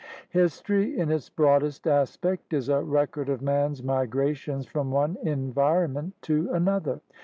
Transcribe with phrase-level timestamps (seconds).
[0.31, 6.49] History in its broadest aspect is a record of man's migrations from one environment to
[6.53, 7.01] another.